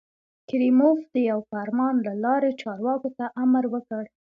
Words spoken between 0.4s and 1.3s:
کریموف د